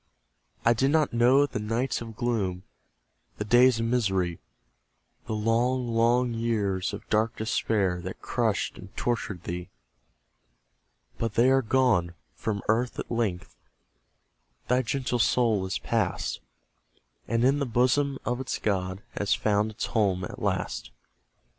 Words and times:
I 0.65 0.73
did 0.73 0.89
not 0.89 1.13
know 1.13 1.45
the 1.45 1.59
nights 1.59 2.01
of 2.01 2.15
gloom, 2.15 2.63
The 3.37 3.45
days 3.45 3.79
of 3.79 3.85
misery; 3.85 4.39
The 5.27 5.35
long, 5.35 5.89
long 5.89 6.33
years 6.33 6.91
of 6.91 7.07
dark 7.11 7.35
despair, 7.35 8.01
That 8.01 8.19
crushed 8.19 8.79
and 8.79 8.97
tortured 8.97 9.43
thee. 9.43 9.69
But 11.19 11.35
they 11.35 11.51
are 11.51 11.61
gone; 11.61 12.15
from 12.33 12.63
earth 12.67 12.97
at 12.97 13.11
length 13.11 13.55
Thy 14.67 14.81
gentle 14.81 15.19
soul 15.19 15.67
is 15.67 15.77
pass'd, 15.77 16.39
And 17.27 17.43
in 17.45 17.59
the 17.59 17.67
bosom 17.67 18.17
of 18.25 18.41
its 18.41 18.57
God 18.57 19.03
Has 19.19 19.35
found 19.35 19.69
its 19.69 19.85
home 19.85 20.23
at 20.23 20.41
last. 20.41 20.89